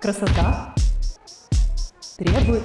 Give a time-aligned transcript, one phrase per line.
[0.00, 0.74] Красота
[2.16, 2.62] требует...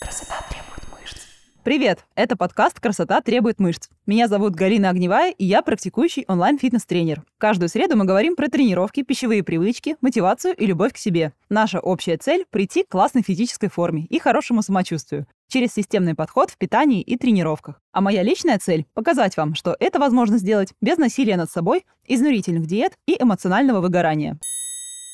[0.00, 1.18] Красота требует мышц.
[1.62, 2.04] Привет!
[2.16, 3.90] Это подкаст «Красота требует мышц».
[4.06, 7.22] Меня зовут Галина Огневая, и я практикующий онлайн-фитнес-тренер.
[7.38, 11.32] Каждую среду мы говорим про тренировки, пищевые привычки, мотивацию и любовь к себе.
[11.48, 16.56] Наша общая цель– прийти к классной физической форме и хорошему самочувствию через системный подход в
[16.56, 17.82] питании и тренировках.
[17.92, 22.66] А моя личная цель– показать вам, что это возможно сделать без насилия над собой, изнурительных
[22.66, 24.38] диет и эмоционального выгорания.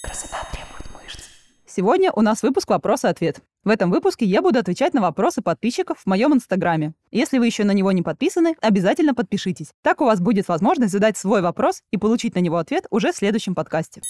[0.05, 1.25] Красота требует мышц.
[1.67, 3.41] Сегодня у нас выпуск «Вопрос-ответ».
[3.65, 6.95] В этом выпуске я буду отвечать на вопросы подписчиков в моем инстаграме.
[7.11, 9.73] Если вы еще на него не подписаны, обязательно подпишитесь.
[9.83, 13.17] Так у вас будет возможность задать свой вопрос и получить на него ответ уже в
[13.17, 14.03] следующем подкасте.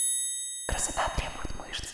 [0.68, 1.84] Красота требует мышц.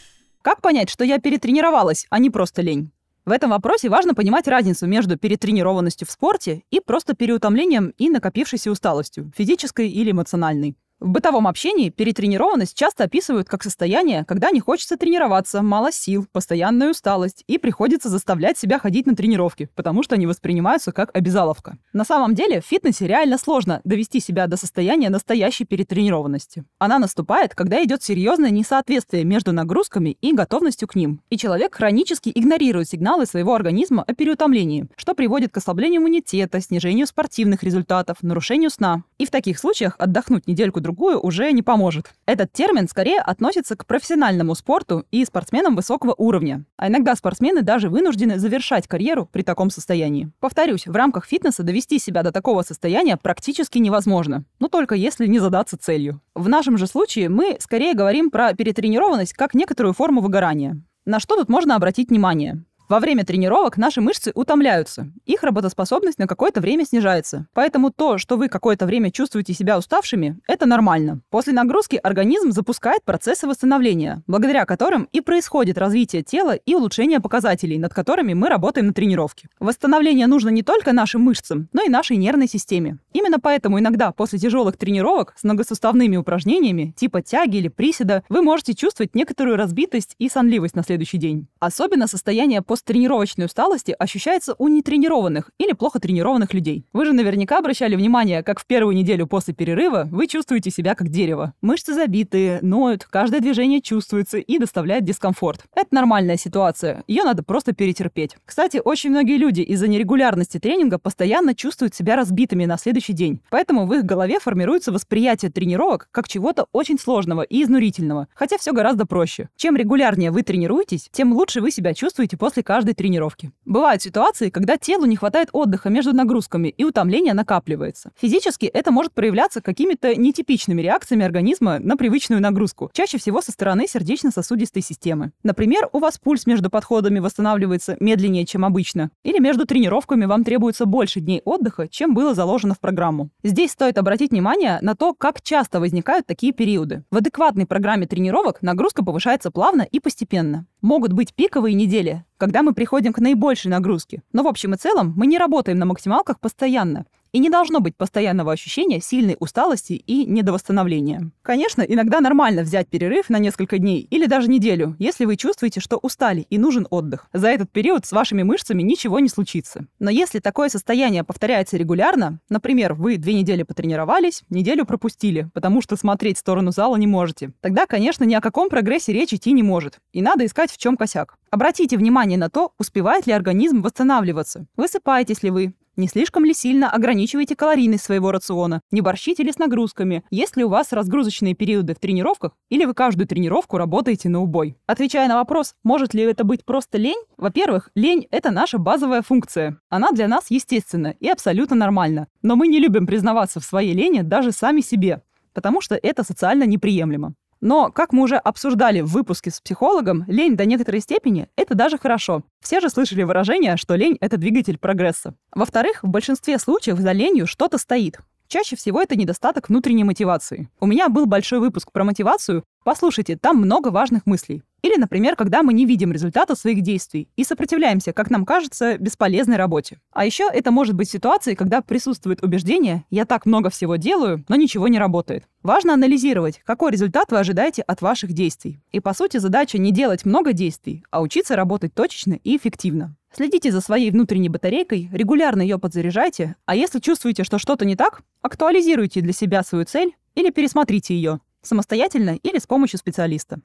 [0.42, 2.90] Как понять, что я перетренировалась, а не просто лень?
[3.24, 8.70] В этом вопросе важно понимать разницу между перетренированностью в спорте и просто переутомлением и накопившейся
[8.70, 10.74] усталостью, физической или эмоциональной.
[11.02, 16.90] В бытовом общении перетренированность часто описывают как состояние, когда не хочется тренироваться, мало сил, постоянная
[16.90, 21.76] усталость, и приходится заставлять себя ходить на тренировки, потому что они воспринимаются как обязаловка.
[21.92, 26.62] На самом деле в фитнесе реально сложно довести себя до состояния настоящей перетренированности.
[26.78, 32.30] Она наступает, когда идет серьезное несоответствие между нагрузками и готовностью к ним, и человек хронически
[32.32, 38.70] игнорирует сигналы своего организма о переутомлении, что приводит к ослаблению иммунитета, снижению спортивных результатов, нарушению
[38.70, 39.02] сна.
[39.18, 42.12] И в таких случаях отдохнуть недельку-другую другую уже не поможет.
[42.26, 46.64] Этот термин скорее относится к профессиональному спорту и спортсменам высокого уровня.
[46.76, 50.30] А иногда спортсмены даже вынуждены завершать карьеру при таком состоянии.
[50.38, 54.44] Повторюсь, в рамках фитнеса довести себя до такого состояния практически невозможно.
[54.60, 56.20] Но только если не задаться целью.
[56.34, 60.82] В нашем же случае мы скорее говорим про перетренированность как некоторую форму выгорания.
[61.06, 62.64] На что тут можно обратить внимание?
[62.88, 67.46] Во время тренировок наши мышцы утомляются, их работоспособность на какое-то время снижается.
[67.54, 71.22] Поэтому то, что вы какое-то время чувствуете себя уставшими, это нормально.
[71.30, 77.78] После нагрузки организм запускает процессы восстановления, благодаря которым и происходит развитие тела и улучшение показателей,
[77.78, 79.48] над которыми мы работаем на тренировке.
[79.58, 82.98] Восстановление нужно не только нашим мышцам, но и нашей нервной системе.
[83.14, 88.74] Именно поэтому иногда после тяжелых тренировок с многосуставными упражнениями, типа тяги или приседа, вы можете
[88.74, 91.48] чувствовать некоторую разбитость и сонливость на следующий день.
[91.58, 96.86] Особенно состояние после тренировочной усталости ощущается у нетренированных или плохо тренированных людей.
[96.92, 101.08] Вы же наверняка обращали внимание, как в первую неделю после перерыва вы чувствуете себя как
[101.08, 101.54] дерево.
[101.60, 105.64] Мышцы забитые, ноют, каждое движение чувствуется и доставляет дискомфорт.
[105.74, 108.36] Это нормальная ситуация, ее надо просто перетерпеть.
[108.44, 113.40] Кстати, очень многие люди из-за нерегулярности тренинга постоянно чувствуют себя разбитыми на следующий день.
[113.50, 118.72] Поэтому в их голове формируется восприятие тренировок как чего-то очень сложного и изнурительного, хотя все
[118.72, 119.48] гораздо проще.
[119.56, 123.52] Чем регулярнее вы тренируетесь, тем лучше вы себя чувствуете после каждой тренировки.
[123.64, 128.12] Бывают ситуации, когда телу не хватает отдыха между нагрузками и утомление накапливается.
[128.20, 133.86] Физически это может проявляться какими-то нетипичными реакциями организма на привычную нагрузку, чаще всего со стороны
[133.86, 135.32] сердечно-сосудистой системы.
[135.42, 140.86] Например, у вас пульс между подходами восстанавливается медленнее, чем обычно, или между тренировками вам требуется
[140.86, 143.30] больше дней отдыха, чем было заложено в программу.
[143.42, 147.04] Здесь стоит обратить внимание на то, как часто возникают такие периоды.
[147.10, 150.66] В адекватной программе тренировок нагрузка повышается плавно и постепенно.
[150.82, 154.24] Могут быть пиковые недели, когда мы приходим к наибольшей нагрузке.
[154.32, 157.06] Но в общем и целом мы не работаем на максималках постоянно.
[157.32, 161.30] И не должно быть постоянного ощущения сильной усталости и недовосстановления.
[161.40, 165.96] Конечно, иногда нормально взять перерыв на несколько дней или даже неделю, если вы чувствуете, что
[165.96, 167.28] устали и нужен отдых.
[167.32, 169.86] За этот период с вашими мышцами ничего не случится.
[169.98, 175.96] Но если такое состояние повторяется регулярно, например, вы две недели потренировались, неделю пропустили, потому что
[175.96, 179.62] смотреть в сторону зала не можете, тогда, конечно, ни о каком прогрессе речь идти не
[179.62, 180.00] может.
[180.12, 181.36] И надо искать, в чем косяк.
[181.50, 184.66] Обратите внимание на то, успевает ли организм восстанавливаться.
[184.76, 188.80] Высыпаетесь ли вы, не слишком ли сильно ограничиваете калорийность своего рациона?
[188.90, 190.24] Не борщите ли с нагрузками?
[190.30, 192.52] Есть ли у вас разгрузочные периоды в тренировках?
[192.70, 194.78] Или вы каждую тренировку работаете на убой?
[194.86, 197.22] Отвечая на вопрос, может ли это быть просто лень?
[197.36, 199.78] Во-первых, лень— это наша базовая функция.
[199.90, 202.28] Она для нас естественна и абсолютно нормальна.
[202.40, 206.64] Но мы не любим признаваться в своей лени даже сами себе, потому что это социально
[206.64, 207.34] неприемлемо.
[207.62, 211.96] Но, как мы уже обсуждали в выпуске с психологом, лень до некоторой степени— это даже
[211.96, 212.42] хорошо.
[212.60, 215.36] Все же слышали выражение, что лень— это двигатель прогресса.
[215.54, 218.18] Во-вторых, в большинстве случаев за ленью что-то стоит.
[218.52, 220.68] Чаще всего это недостаток внутренней мотивации.
[220.78, 222.64] У меня был большой выпуск про мотивацию.
[222.84, 224.62] Послушайте, там много важных мыслей.
[224.82, 229.56] Или, например, когда мы не видим результата своих действий и сопротивляемся, как нам кажется, бесполезной
[229.56, 230.00] работе.
[230.12, 234.56] А еще это может быть ситуацией, когда присутствует убеждение «я так много всего делаю, но
[234.56, 235.44] ничего не работает».
[235.62, 238.82] Важно анализировать, какой результат вы ожидаете от ваших действий.
[238.90, 243.16] И, по сути, задача не делать много действий, а учиться работать точечно и эффективно.
[243.34, 248.22] Следите за своей внутренней батарейкой, регулярно ее подзаряжайте, а если чувствуете, что что-то не так,
[248.42, 251.40] актуализируйте для себя свою цель или пересмотрите ее.
[251.62, 253.60] самостоятельно или с помощью специалиста.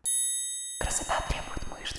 [0.80, 1.98] Красота требует мышц.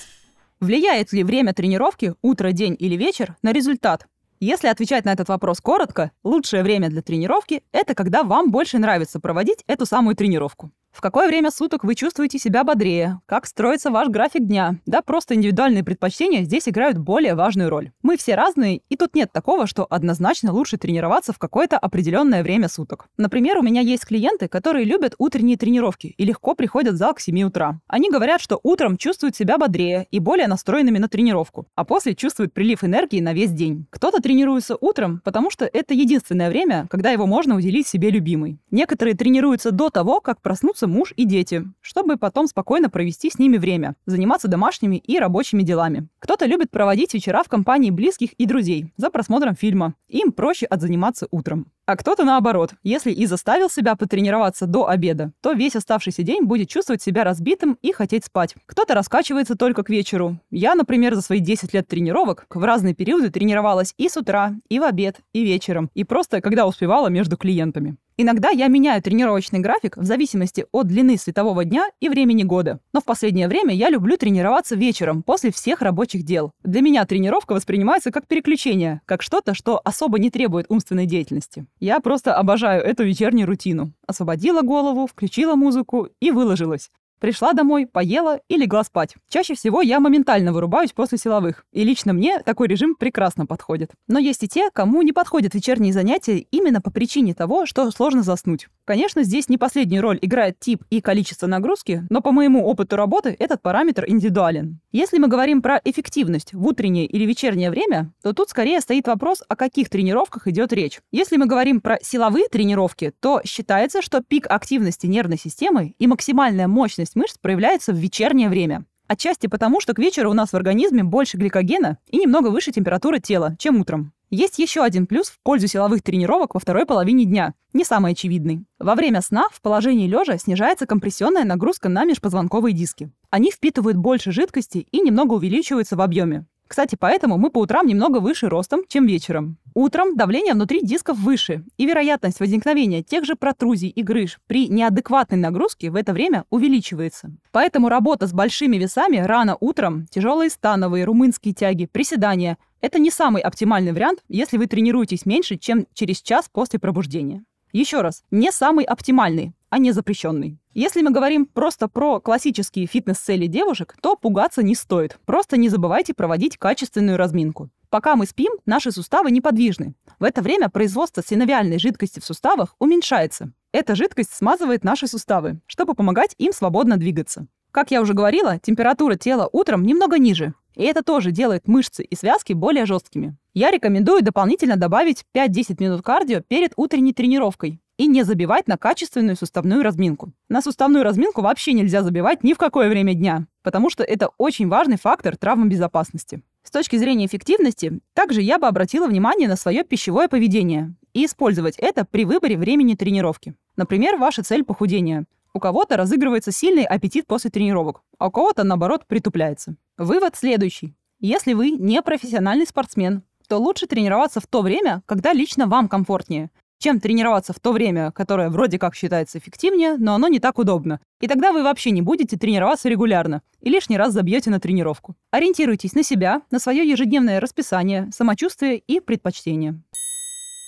[0.60, 4.06] Влияет ли время тренировки, утро, день или вечер, на результат?
[4.40, 9.18] Если отвечать на этот вопрос коротко, лучшее время для тренировки– это когда вам больше нравится
[9.18, 10.70] проводить эту самую тренировку.
[10.98, 13.20] В какое время суток вы чувствуете себя бодрее?
[13.26, 14.80] Как строится ваш график дня?
[14.84, 17.92] Да, просто индивидуальные предпочтения здесь играют более важную роль.
[18.02, 22.68] Мы все разные, и тут нет такого, что однозначно лучше тренироваться в какое-то определенное время
[22.68, 23.06] суток.
[23.16, 27.20] Например, у меня есть клиенты, которые любят утренние тренировки и легко приходят в зал к
[27.20, 27.78] 7 утра.
[27.86, 32.52] Они говорят, что утром чувствуют себя бодрее и более настроенными на тренировку, а после чувствуют
[32.52, 33.86] прилив энергии на весь день.
[33.90, 38.58] Кто-то тренируется утром, потому что это единственное время, когда его можно уделить себе любимой.
[38.72, 43.56] Некоторые тренируются до того, как проснуться муж и дети, чтобы потом спокойно провести с ними
[43.56, 46.08] время, заниматься домашними и рабочими делами.
[46.18, 49.94] Кто-то любит проводить вечера в компании близких и друзей за просмотром фильма.
[50.08, 51.66] Им проще отзаниматься утром.
[51.88, 52.74] А кто-то наоборот.
[52.82, 57.78] Если и заставил себя потренироваться до обеда, то весь оставшийся день будет чувствовать себя разбитым
[57.80, 58.54] и хотеть спать.
[58.66, 60.38] Кто-то раскачивается только к вечеру.
[60.50, 64.78] Я, например, за свои 10 лет тренировок в разные периоды тренировалась и с утра, и
[64.78, 67.96] в обед, и вечером, и просто когда успевала между клиентами.
[68.20, 72.80] Иногда я меняю тренировочный график в зависимости от длины светового дня и времени года.
[72.92, 76.50] Но в последнее время я люблю тренироваться вечером, после всех рабочих дел.
[76.64, 81.66] Для меня тренировка воспринимается как переключение, как что-то, что особо не требует умственной деятельности.
[81.78, 83.92] Я просто обожаю эту вечернюю рутину.
[84.08, 86.90] Освободила голову, включила музыку и выложилась.
[87.20, 89.14] Пришла домой, поела и легла спать.
[89.28, 91.64] Чаще всего я моментально вырубаюсь после силовых.
[91.72, 93.90] И лично мне такой режим прекрасно подходит.
[94.06, 98.22] Но есть и те, кому не подходят вечерние занятия именно по причине того, что сложно
[98.22, 98.68] заснуть.
[98.84, 103.34] Конечно, здесь не последнюю роль играет тип и количество нагрузки, но по моему опыту работы
[103.38, 104.80] этот параметр индивидуален.
[104.92, 109.42] Если мы говорим про эффективность в утреннее или вечернее время, то тут скорее стоит вопрос,
[109.48, 111.00] о каких тренировках идет речь.
[111.10, 116.68] Если мы говорим про силовые тренировки, то считается, что пик активности нервной системы и максимальная
[116.68, 118.84] мощность мышц проявляется в вечернее время.
[119.06, 123.18] Отчасти потому, что к вечеру у нас в организме больше гликогена и немного выше температура
[123.18, 124.12] тела, чем утром.
[124.30, 128.66] Есть еще один плюс в пользу силовых тренировок во второй половине дня, не самый очевидный.
[128.78, 133.10] Во время сна в положении лежа снижается компрессионная нагрузка на межпозвонковые диски.
[133.30, 136.44] Они впитывают больше жидкости и немного увеличиваются в объеме.
[136.68, 139.56] Кстати, поэтому мы по утрам немного выше ростом, чем вечером.
[139.74, 145.38] Утром давление внутри дисков выше, и вероятность возникновения тех же протрузий и грыж при неадекватной
[145.38, 147.30] нагрузке в это время увеличивается.
[147.52, 153.42] Поэтому работа с большими весами рано утром, тяжелые становые, румынские тяги, приседания это не самый
[153.42, 157.44] оптимальный вариант, если вы тренируетесь меньше, чем через час после пробуждения.
[157.72, 160.58] Еще раз, не самый оптимальный, а не запрещенный.
[160.80, 165.18] Если мы говорим просто про классические фитнес-цели девушек, то пугаться не стоит.
[165.26, 167.68] Просто не забывайте проводить качественную разминку.
[167.90, 169.94] Пока мы спим, наши суставы неподвижны.
[170.20, 173.50] В это время производство синовиальной жидкости в суставах уменьшается.
[173.72, 177.48] Эта жидкость смазывает наши суставы, чтобы помогать им свободно двигаться.
[177.72, 182.14] Как я уже говорила, температура тела утром немного ниже, и это тоже делает мышцы и
[182.14, 183.36] связки более жесткими.
[183.52, 189.36] Я рекомендую дополнительно добавить 5-10 минут кардио перед утренней тренировкой и не забивать на качественную
[189.36, 190.32] суставную разминку.
[190.48, 194.68] На суставную разминку вообще нельзя забивать ни в какое время дня, потому что это очень
[194.68, 196.42] важный фактор травмобезопасности.
[196.62, 201.76] С точки зрения эффективности, также я бы обратила внимание на свое пищевое поведение и использовать
[201.76, 203.54] это при выборе времени тренировки.
[203.76, 205.26] Например, ваша цель похудения.
[205.52, 209.74] У кого-то разыгрывается сильный аппетит после тренировок, а у кого-то, наоборот, притупляется.
[209.96, 210.94] Вывод следующий.
[211.20, 216.50] Если вы не профессиональный спортсмен, то лучше тренироваться в то время, когда лично вам комфортнее,
[216.78, 221.00] чем тренироваться в то время, которое вроде как считается эффективнее, но оно не так удобно.
[221.20, 225.16] И тогда вы вообще не будете тренироваться регулярно и лишний раз забьете на тренировку.
[225.30, 229.80] Ориентируйтесь на себя, на свое ежедневное расписание, самочувствие и предпочтения.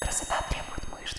[0.02, 1.18] Красота требует мышц.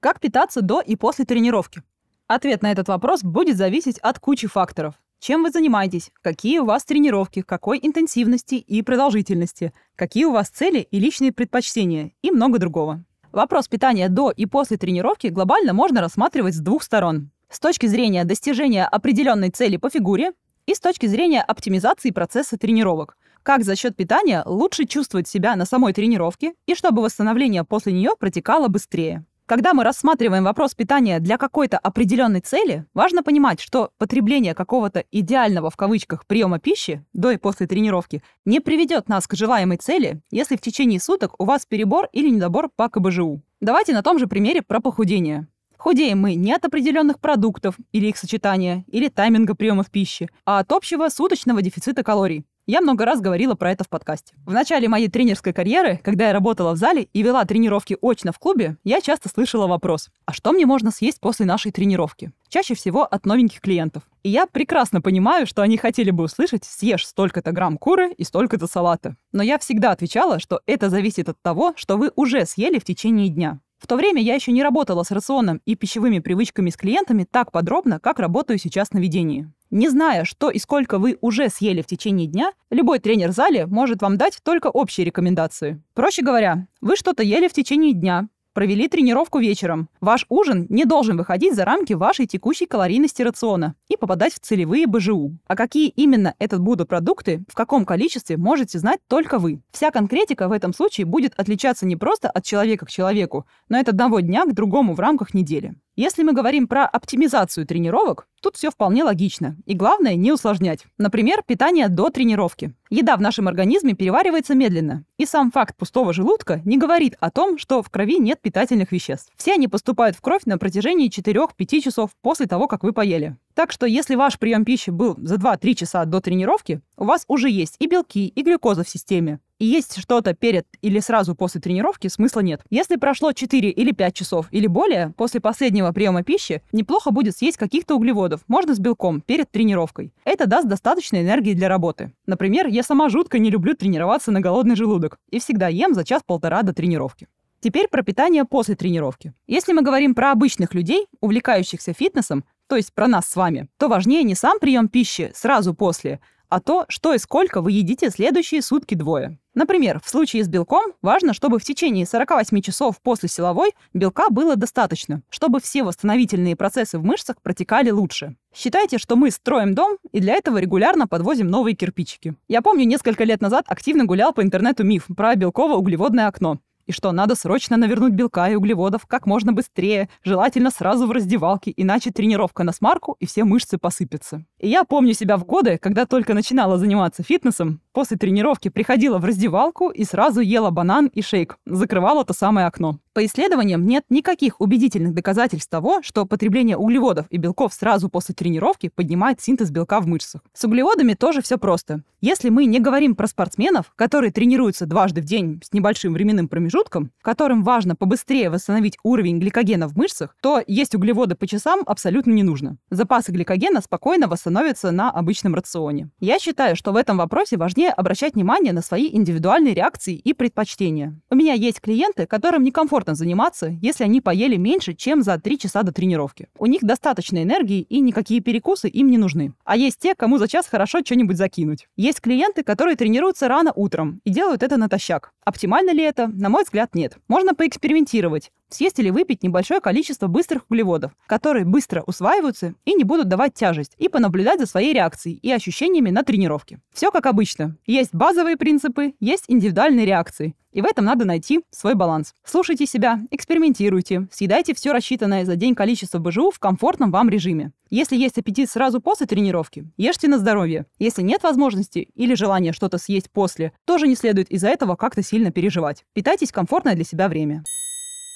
[0.00, 1.82] Как питаться до и после тренировки?
[2.26, 4.94] Ответ на этот вопрос будет зависеть от кучи факторов.
[5.18, 6.10] Чем вы занимаетесь?
[6.22, 7.42] Какие у вас тренировки?
[7.42, 9.74] Какой интенсивности и продолжительности?
[9.94, 12.12] Какие у вас цели и личные предпочтения?
[12.22, 13.04] И много другого.
[13.32, 17.30] Вопрос питания до и после тренировки глобально можно рассматривать с двух сторон.
[17.48, 20.32] С точки зрения достижения определенной цели по фигуре
[20.66, 23.16] и с точки зрения оптимизации процесса тренировок.
[23.42, 28.10] Как за счет питания лучше чувствовать себя на самой тренировке и чтобы восстановление после нее
[28.18, 29.24] протекало быстрее.
[29.50, 35.70] Когда мы рассматриваем вопрос питания для какой-то определенной цели, важно понимать, что потребление какого-то идеального
[35.70, 40.54] в кавычках приема пищи до и после тренировки не приведет нас к желаемой цели, если
[40.54, 43.42] в течение суток у вас перебор или недобор по КБЖУ.
[43.60, 45.48] Давайте на том же примере про похудение.
[45.76, 50.70] Худеем мы не от определенных продуктов или их сочетания, или тайминга приемов пищи, а от
[50.70, 52.44] общего суточного дефицита калорий.
[52.66, 54.34] Я много раз говорила про это в подкасте.
[54.46, 58.38] В начале моей тренерской карьеры, когда я работала в зале и вела тренировки очно в
[58.38, 62.32] клубе, я часто слышала вопрос, а что мне можно съесть после нашей тренировки?
[62.48, 64.02] Чаще всего от новеньких клиентов.
[64.22, 68.66] И я прекрасно понимаю, что они хотели бы услышать «съешь столько-то грамм куры и столько-то
[68.66, 69.16] салата».
[69.32, 73.28] Но я всегда отвечала, что это зависит от того, что вы уже съели в течение
[73.30, 73.60] дня.
[73.80, 77.50] В то время я еще не работала с рационом и пищевыми привычками с клиентами так
[77.50, 79.50] подробно, как работаю сейчас на ведении.
[79.70, 83.66] Не зная, что и сколько вы уже съели в течение дня, любой тренер в зале
[83.66, 85.82] может вам дать только общие рекомендации.
[85.94, 89.88] Проще говоря, вы что-то ели в течение дня, Провели тренировку вечером.
[90.00, 94.88] Ваш ужин не должен выходить за рамки вашей текущей калорийности рациона и попадать в целевые
[94.88, 95.38] БЖУ.
[95.46, 99.62] А какие именно это будут продукты, в каком количестве, можете знать только вы.
[99.70, 103.88] Вся конкретика в этом случае будет отличаться не просто от человека к человеку, но от
[103.88, 105.76] одного дня к другому в рамках недели.
[106.00, 109.58] Если мы говорим про оптимизацию тренировок, тут все вполне логично.
[109.66, 110.86] И главное, не усложнять.
[110.96, 112.72] Например, питание до тренировки.
[112.88, 115.04] Еда в нашем организме переваривается медленно.
[115.18, 119.30] И сам факт пустого желудка не говорит о том, что в крови нет питательных веществ.
[119.36, 123.36] Все они поступают в кровь на протяжении 4-5 часов после того, как вы поели.
[123.60, 127.50] Так что если ваш прием пищи был за 2-3 часа до тренировки, у вас уже
[127.50, 129.38] есть и белки, и глюкоза в системе.
[129.58, 132.62] И есть что-то перед или сразу после тренировки, смысла нет.
[132.70, 137.58] Если прошло 4 или 5 часов или более после последнего приема пищи, неплохо будет съесть
[137.58, 140.14] каких-то углеводов, можно с белком, перед тренировкой.
[140.24, 142.14] Это даст достаточно энергии для работы.
[142.24, 146.62] Например, я сама жутко не люблю тренироваться на голодный желудок и всегда ем за час-полтора
[146.62, 147.28] до тренировки.
[147.60, 149.34] Теперь про питание после тренировки.
[149.46, 153.88] Если мы говорим про обычных людей, увлекающихся фитнесом, то есть про нас с вами, то
[153.88, 158.62] важнее не сам прием пищи сразу после, а то, что и сколько вы едите следующие
[158.62, 159.38] сутки двое.
[159.54, 164.54] Например, в случае с белком важно, чтобы в течение 48 часов после силовой белка было
[164.54, 168.36] достаточно, чтобы все восстановительные процессы в мышцах протекали лучше.
[168.54, 172.36] Считайте, что мы строим дом, и для этого регулярно подвозим новые кирпичики.
[172.46, 176.60] Я помню, несколько лет назад активно гулял по интернету миф про белково-углеводное окно.
[176.90, 181.72] И что, надо срочно навернуть белка и углеводов как можно быстрее, желательно сразу в раздевалке,
[181.76, 184.44] иначе тренировка на смарку и все мышцы посыпятся.
[184.58, 189.24] И я помню себя в годы, когда только начинала заниматься фитнесом, после тренировки приходила в
[189.24, 192.98] раздевалку и сразу ела банан и шейк, закрывала то самое окно.
[193.12, 198.88] По исследованиям нет никаких убедительных доказательств того, что потребление углеводов и белков сразу после тренировки
[198.88, 200.42] поднимает синтез белка в мышцах.
[200.54, 202.04] С углеводами тоже все просто.
[202.20, 207.10] Если мы не говорим про спортсменов, которые тренируются дважды в день с небольшим временным промежутком,
[207.20, 212.44] которым важно побыстрее восстановить уровень гликогена в мышцах, то есть углеводы по часам абсолютно не
[212.44, 212.76] нужно.
[212.90, 216.10] Запасы гликогена спокойно восстановятся на обычном рационе.
[216.20, 221.18] Я считаю, что в этом вопросе важнее обращать внимание на свои индивидуальные реакции и предпочтения.
[221.30, 225.58] У меня есть клиенты, которым некомфортно комфортно заниматься, если они поели меньше, чем за 3
[225.58, 226.48] часа до тренировки.
[226.58, 229.52] У них достаточно энергии и никакие перекусы им не нужны.
[229.64, 231.86] А есть те, кому за час хорошо что-нибудь закинуть.
[231.96, 235.32] Есть клиенты, которые тренируются рано утром и делают это натощак.
[235.44, 236.26] Оптимально ли это?
[236.26, 237.16] На мой взгляд, нет.
[237.28, 238.50] Можно поэкспериментировать.
[238.68, 243.94] Съесть или выпить небольшое количество быстрых углеводов, которые быстро усваиваются и не будут давать тяжесть,
[243.98, 246.80] и понаблюдать за своей реакцией и ощущениями на тренировке.
[246.92, 247.69] Все как обычно.
[247.86, 250.54] Есть базовые принципы, есть индивидуальные реакции.
[250.72, 252.32] И в этом надо найти свой баланс.
[252.44, 257.72] Слушайте себя, экспериментируйте, съедайте все рассчитанное за день количество БЖУ в комфортном вам режиме.
[257.90, 260.86] Если есть аппетит сразу после тренировки, ешьте на здоровье.
[260.98, 265.50] Если нет возможности или желания что-то съесть после, тоже не следует из-за этого как-то сильно
[265.50, 266.04] переживать.
[266.12, 267.64] Питайтесь комфортное для себя время.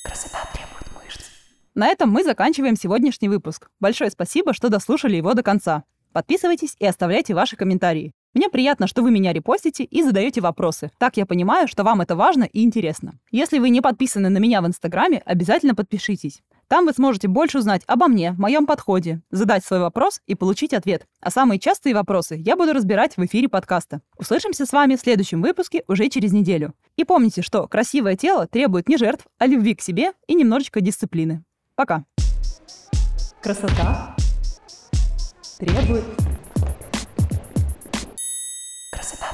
[0.05, 1.23] Красота требует мышц.
[1.75, 3.69] На этом мы заканчиваем сегодняшний выпуск.
[3.79, 5.85] Большое спасибо, что дослушали его до конца.
[6.13, 8.13] Подписывайтесь и оставляйте ваши комментарии.
[8.35, 10.91] Мне приятно, что вы меня репостите и задаете вопросы.
[10.99, 13.15] Так я понимаю, что вам это важно и интересно.
[13.31, 16.43] Если вы не подписаны на меня в Инстаграме, обязательно подпишитесь.
[16.67, 21.07] Там вы сможете больше узнать обо мне, моем подходе, задать свой вопрос и получить ответ.
[21.21, 24.01] А самые частые вопросы я буду разбирать в эфире подкаста.
[24.19, 26.75] Услышимся с вами в следующем выпуске уже через неделю.
[26.97, 31.45] И помните, что красивое тело требует не жертв, а любви к себе и немножечко дисциплины.
[31.77, 32.05] Пока.
[33.41, 34.17] Красота
[35.59, 36.05] требует
[39.05, 39.34] Красота требует